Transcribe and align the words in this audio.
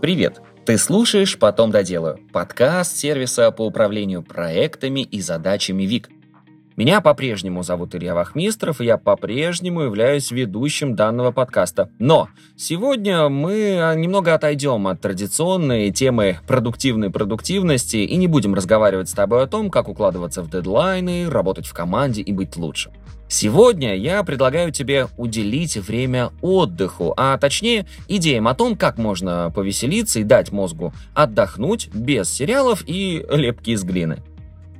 Привет! 0.00 0.40
Ты 0.66 0.78
слушаешь 0.78 1.38
«Потом 1.38 1.70
доделаю»– 1.70 2.18
подкаст 2.32 2.96
сервиса 2.96 3.50
по 3.50 3.66
управлению 3.66 4.22
проектами 4.22 5.00
и 5.00 5.20
задачами 5.20 5.84
ВИК. 5.84 6.08
Меня 6.76 7.00
по-прежнему 7.00 7.62
зовут 7.62 7.94
Илья 7.94 8.16
Вахмистров, 8.16 8.80
и 8.80 8.84
я 8.84 8.98
по-прежнему 8.98 9.82
являюсь 9.82 10.32
ведущим 10.32 10.96
данного 10.96 11.30
подкаста. 11.30 11.88
Но 12.00 12.28
сегодня 12.56 13.28
мы 13.28 13.78
а, 13.80 13.94
немного 13.94 14.34
отойдем 14.34 14.88
от 14.88 15.00
традиционной 15.00 15.92
темы 15.92 16.38
продуктивной 16.48 17.10
продуктивности 17.10 17.98
и 17.98 18.16
не 18.16 18.26
будем 18.26 18.54
разговаривать 18.54 19.08
с 19.08 19.12
тобой 19.12 19.44
о 19.44 19.46
том, 19.46 19.70
как 19.70 19.88
укладываться 19.88 20.42
в 20.42 20.50
дедлайны, 20.50 21.30
работать 21.30 21.66
в 21.66 21.72
команде 21.72 22.22
и 22.22 22.32
быть 22.32 22.56
лучше. 22.56 22.90
Сегодня 23.28 23.94
я 23.94 24.24
предлагаю 24.24 24.72
тебе 24.72 25.06
уделить 25.16 25.76
время 25.76 26.30
отдыху, 26.42 27.14
а 27.16 27.38
точнее 27.38 27.86
идеям 28.08 28.48
о 28.48 28.54
том, 28.54 28.76
как 28.76 28.98
можно 28.98 29.52
повеселиться 29.54 30.18
и 30.18 30.24
дать 30.24 30.50
мозгу 30.50 30.92
отдохнуть 31.14 31.88
без 31.94 32.28
сериалов 32.28 32.82
и 32.84 33.24
лепки 33.30 33.70
из 33.70 33.84
глины. 33.84 34.18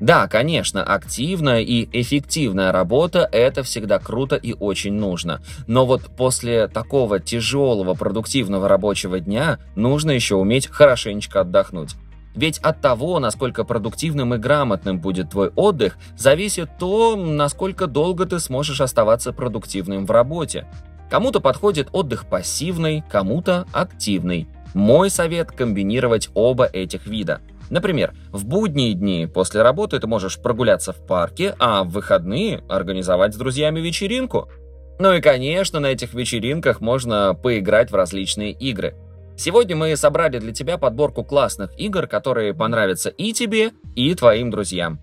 Да, 0.00 0.26
конечно, 0.26 0.82
активная 0.82 1.60
и 1.60 1.88
эффективная 1.92 2.72
работа– 2.72 3.28
это 3.32 3.62
всегда 3.62 3.98
круто 3.98 4.36
и 4.36 4.52
очень 4.52 4.92
нужно. 4.92 5.40
Но 5.66 5.86
вот 5.86 6.02
после 6.16 6.66
такого 6.66 7.20
тяжелого 7.20 7.94
продуктивного 7.94 8.68
рабочего 8.68 9.20
дня 9.20 9.58
нужно 9.76 10.10
еще 10.10 10.34
уметь 10.34 10.66
хорошенечко 10.66 11.40
отдохнуть. 11.40 11.94
Ведь 12.34 12.58
от 12.58 12.80
того, 12.80 13.20
насколько 13.20 13.62
продуктивным 13.62 14.34
и 14.34 14.38
грамотным 14.38 14.98
будет 14.98 15.30
твой 15.30 15.50
отдых, 15.54 15.96
зависит 16.16 16.68
то, 16.80 17.14
насколько 17.14 17.86
долго 17.86 18.26
ты 18.26 18.40
сможешь 18.40 18.80
оставаться 18.80 19.32
продуктивным 19.32 20.04
в 20.04 20.10
работе. 20.10 20.66
Кому-то 21.08 21.38
подходит 21.38 21.90
отдых 21.92 22.26
пассивный, 22.26 23.04
кому-то 23.08 23.66
активный. 23.72 24.48
Мой 24.74 25.10
совет– 25.10 25.52
комбинировать 25.56 26.30
оба 26.34 26.64
этих 26.64 27.06
вида– 27.06 27.40
Например, 27.70 28.12
в 28.30 28.46
будние 28.46 28.94
дни 28.94 29.26
после 29.26 29.62
работы 29.62 29.98
ты 29.98 30.06
можешь 30.06 30.38
прогуляться 30.38 30.92
в 30.92 31.06
парке, 31.06 31.54
а 31.58 31.84
в 31.84 31.90
выходные 31.90 32.62
организовать 32.68 33.34
с 33.34 33.36
друзьями 33.36 33.80
вечеринку. 33.80 34.48
Ну 34.98 35.12
и, 35.12 35.20
конечно, 35.20 35.80
на 35.80 35.86
этих 35.86 36.14
вечеринках 36.14 36.80
можно 36.80 37.34
поиграть 37.34 37.90
в 37.90 37.94
различные 37.94 38.52
игры. 38.52 38.94
Сегодня 39.36 39.74
мы 39.74 39.96
собрали 39.96 40.38
для 40.38 40.52
тебя 40.52 40.78
подборку 40.78 41.24
классных 41.24 41.70
игр, 41.78 42.06
которые 42.06 42.54
понравятся 42.54 43.10
и 43.10 43.32
тебе, 43.32 43.72
и 43.96 44.14
твоим 44.14 44.50
друзьям. 44.50 45.00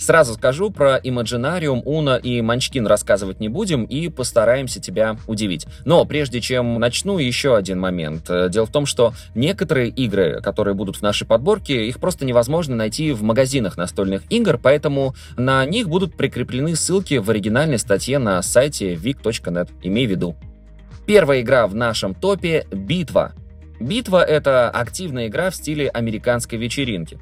Сразу 0.00 0.32
скажу, 0.32 0.70
про 0.70 0.98
Imaginarium, 0.98 1.82
Уна 1.84 2.16
и 2.16 2.40
Манчкин 2.40 2.86
рассказывать 2.86 3.38
не 3.38 3.50
будем 3.50 3.84
и 3.84 4.08
постараемся 4.08 4.80
тебя 4.80 5.18
удивить. 5.26 5.66
Но 5.84 6.06
прежде 6.06 6.40
чем 6.40 6.80
начну, 6.80 7.18
еще 7.18 7.54
один 7.54 7.78
момент. 7.78 8.30
Э, 8.30 8.48
дело 8.48 8.64
в 8.64 8.72
том, 8.72 8.86
что 8.86 9.12
некоторые 9.34 9.90
игры, 9.90 10.40
которые 10.40 10.72
будут 10.72 10.96
в 10.96 11.02
нашей 11.02 11.26
подборке, 11.26 11.86
их 11.86 12.00
просто 12.00 12.24
невозможно 12.24 12.74
найти 12.76 13.12
в 13.12 13.22
магазинах 13.22 13.76
настольных 13.76 14.22
игр, 14.30 14.58
поэтому 14.60 15.14
на 15.36 15.66
них 15.66 15.86
будут 15.86 16.16
прикреплены 16.16 16.76
ссылки 16.76 17.18
в 17.18 17.28
оригинальной 17.28 17.78
статье 17.78 18.18
на 18.18 18.40
сайте 18.40 18.94
vic.net. 18.94 19.68
Имей 19.82 20.06
в 20.06 20.10
виду. 20.10 20.34
Первая 21.06 21.42
игра 21.42 21.66
в 21.66 21.74
нашем 21.74 22.14
топе— 22.14 22.66
«Битва». 22.72 23.32
«Битва»— 23.78 24.24
это 24.26 24.70
активная 24.70 25.28
игра 25.28 25.50
в 25.50 25.56
стиле 25.56 25.88
американской 25.90 26.58
вечеринки. 26.58 27.18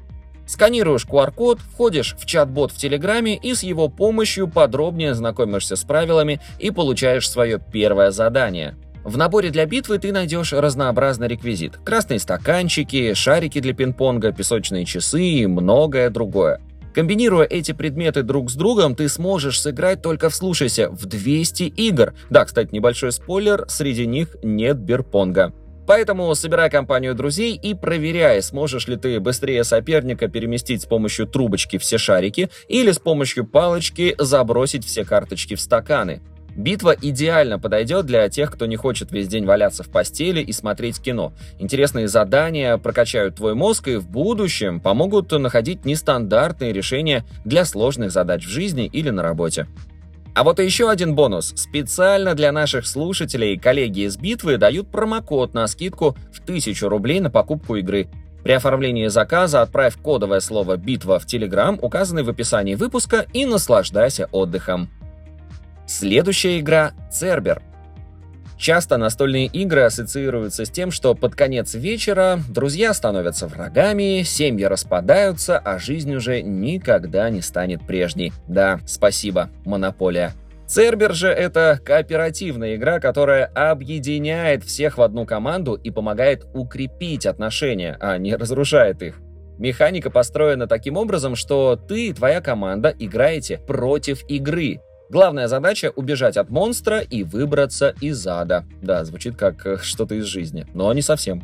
Сканируешь 0.49 1.05
QR-код, 1.05 1.59
входишь 1.59 2.15
в 2.17 2.25
чат-бот 2.25 2.71
в 2.71 2.77
Телеграме 2.77 3.37
и 3.37 3.53
с 3.53 3.61
его 3.61 3.87
помощью 3.87 4.47
подробнее 4.47 5.13
знакомишься 5.13 5.75
с 5.75 5.83
правилами 5.83 6.41
и 6.57 6.71
получаешь 6.71 7.29
свое 7.29 7.61
первое 7.71 8.09
задание. 8.09 8.75
В 9.03 9.15
наборе 9.15 9.51
для 9.51 9.67
битвы 9.67 9.99
ты 9.99 10.11
найдешь 10.11 10.51
разнообразный 10.51 11.27
реквизит. 11.27 11.77
Красные 11.77 12.17
стаканчики, 12.17 13.13
шарики 13.13 13.59
для 13.59 13.73
пинг-понга, 13.73 14.31
песочные 14.31 14.85
часы 14.85 15.21
и 15.21 15.45
многое 15.45 16.09
другое. 16.09 16.59
Комбинируя 16.95 17.45
эти 17.45 17.71
предметы 17.71 18.23
друг 18.23 18.49
с 18.49 18.55
другом, 18.55 18.95
ты 18.95 19.07
сможешь 19.07 19.61
сыграть 19.61 20.01
только, 20.01 20.29
вслушайся, 20.29 20.89
в 20.89 21.05
200 21.05 21.63
игр. 21.63 22.15
Да, 22.31 22.43
кстати, 22.45 22.73
небольшой 22.73 23.11
спойлер, 23.11 23.65
среди 23.67 24.07
них 24.07 24.35
нет 24.41 24.79
бирпонга. 24.79 25.53
Поэтому 25.89 26.35
собирай 26.35 26.69
компанию 26.69 27.15
друзей 27.15 27.55
и 27.55 27.73
проверяй, 27.73 28.43
сможешь 28.43 28.87
ли 28.87 28.95
ты 28.95 29.19
быстрее 29.19 29.63
соперника 29.63 30.27
переместить 30.27 30.83
с 30.83 30.85
помощью 30.85 31.25
трубочки 31.25 31.79
все 31.79 31.97
шарики 31.97 32.51
или 32.67 32.91
с 32.91 32.99
помощью 32.99 33.43
палочки 33.47 34.13
забросить 34.19 34.85
все 34.85 35.03
карточки 35.03 35.55
в 35.55 35.59
стаканы. 35.59 36.21
Битва 36.55 36.95
идеально 37.01 37.57
подойдет 37.57 38.05
для 38.05 38.29
тех, 38.29 38.51
кто 38.51 38.67
не 38.67 38.75
хочет 38.75 39.11
весь 39.11 39.27
день 39.27 39.45
валяться 39.45 39.81
в 39.81 39.89
постели 39.89 40.41
и 40.41 40.51
смотреть 40.51 41.01
кино. 41.01 41.33
Интересные 41.57 42.07
задания 42.07 42.77
прокачают 42.77 43.37
твой 43.37 43.55
мозг 43.55 43.87
и 43.87 43.95
в 43.95 44.07
будущем 44.07 44.79
помогут 44.81 45.31
находить 45.31 45.85
нестандартные 45.85 46.71
решения 46.71 47.25
для 47.45 47.65
сложных 47.65 48.11
задач 48.11 48.45
в 48.45 48.49
жизни 48.49 48.85
или 48.85 49.09
на 49.09 49.23
работе. 49.23 49.65
А 50.33 50.43
вот 50.43 50.59
и 50.59 50.65
еще 50.65 50.89
один 50.89 51.15
бонус. 51.15 51.53
Специально 51.55 52.35
для 52.35 52.51
наших 52.51 52.85
слушателей 52.85 53.57
коллеги 53.57 54.01
из 54.01 54.17
битвы 54.17 54.57
дают 54.57 54.89
промокод 54.89 55.53
на 55.53 55.67
скидку 55.67 56.15
в 56.31 56.41
1000 56.41 56.87
рублей 56.87 57.19
на 57.19 57.29
покупку 57.29 57.75
игры. 57.75 58.07
При 58.43 58.53
оформлении 58.53 59.07
заказа 59.07 59.61
отправь 59.61 59.97
кодовое 60.01 60.39
слово 60.39 60.77
«Битва» 60.77 61.19
в 61.19 61.25
Telegram, 61.25 61.77
указанный 61.81 62.23
в 62.23 62.29
описании 62.29 62.75
выпуска, 62.75 63.25
и 63.33 63.45
наслаждайся 63.45 64.29
отдыхом. 64.31 64.89
Следующая 65.85 66.59
игра— 66.59 66.93
Цербер. 67.11 67.61
Часто 68.59 68.97
настольные 68.97 69.45
игры 69.45 69.83
ассоциируются 69.83 70.65
с 70.65 70.69
тем, 70.69 70.91
что 70.91 71.15
под 71.15 71.33
конец 71.33 71.75
вечера 71.75 72.41
друзья 72.49 72.93
становятся 72.93 73.47
врагами, 73.47 74.23
семьи 74.23 74.65
распадаются, 74.65 75.57
а 75.57 75.79
жизнь 75.79 76.13
уже 76.13 76.41
никогда 76.41 77.29
не 77.29 77.41
станет 77.41 77.87
прежней. 77.87 78.33
Да, 78.49 78.81
спасибо, 78.85 79.49
монополия. 79.63 80.33
Цербер 80.67 81.13
же 81.13 81.29
это 81.29 81.79
кооперативная 81.83 82.75
игра, 82.75 82.99
которая 82.99 83.45
объединяет 83.45 84.65
всех 84.65 84.97
в 84.97 85.01
одну 85.01 85.25
команду 85.25 85.75
и 85.75 85.89
помогает 85.89 86.45
укрепить 86.53 87.25
отношения, 87.25 87.95
а 88.01 88.17
не 88.17 88.35
разрушает 88.35 89.01
их. 89.01 89.21
Механика 89.57 90.09
построена 90.09 90.67
таким 90.67 90.97
образом, 90.97 91.37
что 91.37 91.77
ты 91.77 92.07
и 92.07 92.13
твоя 92.13 92.41
команда 92.41 92.93
играете 92.99 93.57
против 93.57 94.29
игры, 94.29 94.81
Главная 95.09 95.47
задача— 95.47 95.91
убежать 95.95 96.37
от 96.37 96.51
монстра 96.51 96.99
и 96.99 97.23
выбраться 97.23 97.95
из 97.99 98.25
ада. 98.27 98.65
Да, 98.81 99.03
звучит 99.05 99.35
как 99.35 99.65
э, 99.65 99.77
что-то 99.81 100.15
из 100.15 100.25
жизни, 100.25 100.67
но 100.73 100.93
не 100.93 101.01
совсем. 101.01 101.43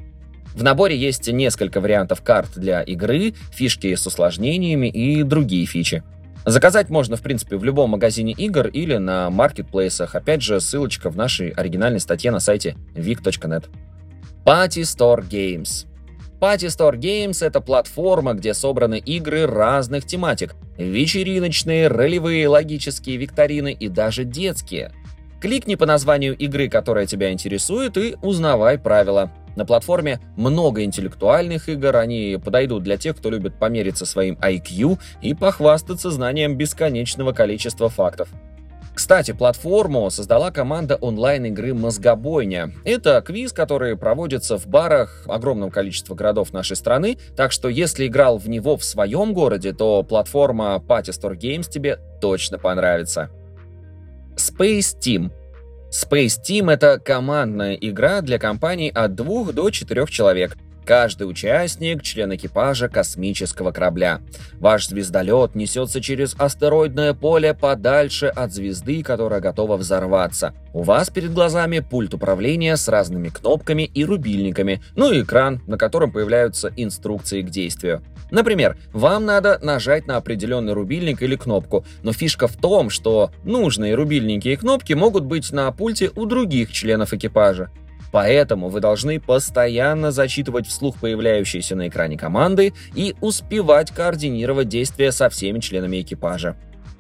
В 0.53 0.63
наборе 0.63 0.95
есть 0.95 1.27
несколько 1.27 1.81
вариантов 1.81 2.21
карт 2.21 2.51
для 2.55 2.81
игры, 2.83 3.33
фишки 3.51 3.93
с 3.93 4.05
усложнениями 4.05 4.87
и 4.87 5.23
другие 5.23 5.65
фичи. 5.65 6.03
Заказать 6.45 6.89
можно, 6.89 7.15
в 7.15 7.21
принципе, 7.21 7.57
в 7.57 7.63
любом 7.63 7.89
магазине 7.89 8.31
игр 8.33 8.67
или 8.67 8.97
на 8.97 9.31
маркетплейсах. 9.31 10.13
Опять 10.13 10.43
же, 10.43 10.61
ссылочка 10.61 11.09
в 11.09 11.17
нашей 11.17 11.49
оригинальной 11.49 11.99
статье 11.99 12.29
на 12.29 12.39
сайте 12.39 12.75
vic.net. 12.93 13.65
Party 14.45 14.83
Store 14.83 15.27
Games. 15.27 15.87
Party 16.40 16.68
Store 16.68 16.97
Games— 16.97 17.38
это 17.46 17.62
платформа, 17.62 18.34
где 18.34 18.53
собраны 18.53 19.00
игры 19.00 19.46
разных 19.46 20.06
тематик. 20.06 20.56
Вечериночные, 20.78 21.88
ролевые, 21.88 22.47
логические 22.47 23.18
викторины 23.18 23.72
и 23.72 23.88
даже 23.88 24.25
детские. 24.25 24.91
Кликни 25.40 25.75
по 25.75 25.85
названию 25.85 26.35
игры, 26.35 26.69
которая 26.69 27.06
тебя 27.06 27.31
интересует, 27.31 27.97
и 27.97 28.16
узнавай 28.22 28.78
правила. 28.78 29.31
На 29.56 29.66
платформе 29.66 30.19
много 30.35 30.84
интеллектуальных 30.84 31.69
игр, 31.69 31.95
они 31.95 32.38
подойдут 32.44 32.84
для 32.84 32.97
тех, 32.97 33.16
кто 33.16 33.29
любит 33.29 33.57
помериться 33.57 34.06
своим 34.06 34.35
IQ 34.35 35.00
и 35.22 35.34
похвастаться 35.34 36.12
знанием 36.12 36.57
бесконечного 36.57 37.31
количества 37.31 37.88
фактов. 37.88 38.29
Кстати, 38.95 39.33
платформу 39.33 40.09
создала 40.09 40.51
команда 40.51 40.95
онлайн-игры 40.95 41.73
«Мозгобойня». 41.73 42.72
Это 42.85 43.22
квиз, 43.22 43.51
который 43.51 43.97
проводится 43.97 44.57
в 44.57 44.68
барах 44.68 45.24
огромном 45.27 45.69
количестве 45.69 46.15
городов 46.15 46.53
нашей 46.53 46.77
страны, 46.77 47.18
так 47.36 47.51
что 47.51 47.68
если 47.68 48.07
играл 48.07 48.38
в 48.38 48.47
него 48.47 48.77
в 48.77 48.86
своем 48.86 49.33
городе, 49.33 49.74
то 49.74 50.01
платформа 50.03 50.81
Party 50.88 51.09
Store 51.09 51.38
Games 51.38 51.69
тебе 51.69 52.00
точно 52.21 52.57
понравится. 52.57 53.30
Space 54.38 54.97
Team 54.97 55.30
Space 55.92 56.39
Team— 56.42 56.71
это 56.74 57.00
командная 57.00 57.75
игра 57.75 58.21
для 58.21 58.39
компаний 58.39 58.89
от 58.89 59.15
2 59.15 59.51
до 59.51 59.69
4 59.69 60.06
человек. 60.07 60.57
Каждый 60.85 61.23
участник– 61.23 62.01
член 62.03 62.35
экипажа 62.35 62.89
космического 62.89 63.71
корабля. 63.71 64.21
Ваш 64.59 64.87
звездолет 64.87 65.55
несется 65.55 65.99
через 65.99 66.35
астероидное 66.37 67.15
поле 67.15 67.55
подальше 67.55 68.27
от 68.27 68.53
звезды, 68.53 69.01
которая 69.01 69.39
готова 69.39 69.77
взорваться. 69.77 70.53
У 70.73 70.83
вас 70.83 71.09
перед 71.09 71.33
глазами 71.33 71.79
пульт 71.79 72.13
управления 72.13 72.77
с 72.77 72.87
разными 72.87 73.29
кнопками 73.29 73.83
и 73.83 74.05
рубильниками, 74.05 74.83
ну 74.95 75.11
и 75.11 75.23
экран, 75.23 75.59
на 75.65 75.79
котором 75.79 76.11
появляются 76.11 76.71
инструкции 76.77 77.41
к 77.41 77.49
действию. 77.49 78.03
Например, 78.29 78.77
вам 78.93 79.25
надо 79.25 79.57
нажать 79.63 80.05
на 80.05 80.17
определенный 80.17 80.73
рубильник 80.73 81.23
или 81.23 81.35
кнопку, 81.35 81.83
но 82.03 82.13
фишка 82.13 82.47
в 82.47 82.57
том, 82.57 82.91
что 82.91 83.31
нужные 83.43 83.95
рубильники 83.95 84.49
и 84.49 84.55
кнопки 84.55 84.93
могут 84.93 85.23
быть 85.23 85.51
на 85.51 85.71
пульте 85.71 86.11
у 86.15 86.25
других 86.25 86.71
членов 86.71 87.11
экипажа. 87.13 87.71
Поэтому 88.12 88.69
вы 88.69 88.80
должны 88.80 89.19
постоянно 89.19 90.12
зачитывать 90.12 90.68
вслух 90.68 90.98
появляющиеся 91.00 91.75
на 91.75 91.88
экране 91.88 92.18
команды 92.18 92.74
и 92.96 93.16
успевать 93.22 93.92
координировать 93.92 94.69
действия 94.69 95.12
со 95.12 95.30
всеми 95.30 95.60
членами 95.60 96.02
экипажа. 96.02 96.56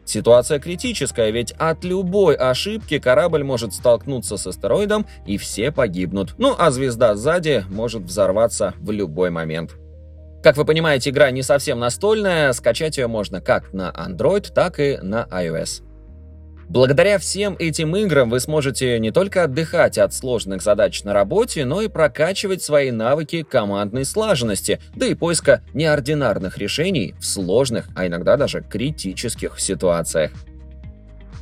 Ситуация 0.05 0.59
критическая, 0.59 1.31
ведь 1.31 1.51
от 1.53 1.83
любой 1.83 2.35
ошибки 2.35 2.99
корабль 2.99 3.43
может 3.43 3.73
столкнуться 3.73 4.37
с 4.37 4.45
астероидом 4.45 5.07
и 5.25 5.37
все 5.37 5.71
погибнут. 5.71 6.35
Ну 6.37 6.55
а 6.57 6.69
звезда 6.69 7.15
сзади 7.15 7.65
может 7.69 8.03
взорваться 8.03 8.75
в 8.77 8.91
любой 8.91 9.31
момент. 9.31 9.75
Как 10.43 10.57
вы 10.57 10.65
понимаете, 10.65 11.09
игра 11.09 11.31
не 11.31 11.41
совсем 11.41 11.79
настольная, 11.79 12.53
скачать 12.53 12.97
ее 12.97 13.07
можно 13.07 13.41
как 13.41 13.73
на 13.73 13.89
Android, 13.89 14.53
так 14.53 14.79
и 14.79 14.99
на 15.01 15.27
iOS. 15.31 15.81
Благодаря 16.69 17.19
всем 17.19 17.55
этим 17.59 17.95
играм 17.95 18.29
вы 18.29 18.39
сможете 18.39 18.99
не 18.99 19.11
только 19.11 19.43
отдыхать 19.43 19.97
от 19.97 20.13
сложных 20.13 20.63
задач 20.63 21.03
на 21.03 21.13
работе, 21.13 21.63
но 21.63 21.81
и 21.81 21.87
прокачивать 21.87 22.63
свои 22.63 22.91
навыки 22.91 23.43
командной 23.43 24.03
слаженности, 24.03 24.79
да 24.95 25.05
и 25.05 25.13
поиска 25.13 25.61
неординарных 25.73 26.57
решений 26.57 27.13
в 27.19 27.25
сложных, 27.25 27.87
а 27.95 28.07
иногда 28.07 28.35
даже 28.35 28.61
критических 28.61 29.59
ситуациях. 29.59 30.31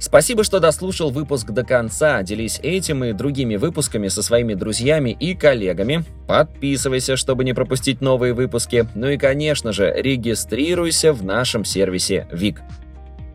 Спасибо, 0.03 0.43
что 0.43 0.59
дослушал 0.59 1.11
выпуск 1.11 1.51
до 1.51 1.63
конца. 1.63 2.21
Делись 2.23 2.59
этим 2.61 3.05
и 3.05 3.13
другими 3.13 3.55
выпусками 3.55 4.09
со 4.09 4.21
своими 4.21 4.53
друзьями 4.53 5.15
и 5.17 5.33
коллегами. 5.33 6.03
Подписывайся, 6.27 7.15
чтобы 7.15 7.45
не 7.45 7.53
пропустить 7.53 8.01
новые 8.01 8.33
выпуски. 8.33 8.85
Ну 8.95 9.07
и, 9.07 9.17
конечно 9.17 9.71
же, 9.71 9.93
регистрируйся 9.95 11.13
в 11.13 11.23
нашем 11.23 11.63
сервисе 11.63 12.27
ВИК. 12.33 12.61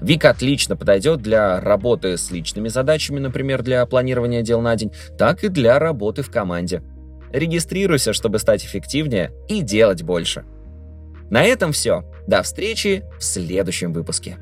Вик 0.01 0.25
отлично 0.25 0.77
подойдет 0.77 1.21
для 1.21 1.61
работы 1.61 2.17
с 2.17 2.31
личными 2.31 2.69
задачами, 2.69 3.19
например, 3.19 3.63
для 3.63 3.85
планирования 3.87 4.43
дел 4.43 4.61
на 4.61 4.77
день, 4.77 4.93
так 5.19 5.43
и 5.45 5.49
для 5.49 5.79
работы 5.79 6.23
в 6.23 6.31
команде. 6.31 6.83
Регистрируйся, 7.33 8.13
чтобы 8.13 8.39
стать 8.39 8.65
эффективнее 8.65 9.33
и 9.49 9.61
делать 9.61 10.03
больше. 10.03 10.45
На 11.31 11.43
этом 11.43 11.73
все. 11.73 12.05
До 12.27 12.43
встречи 12.43 13.05
в 13.19 13.25
следующем 13.25 13.93
выпуске. 13.93 14.39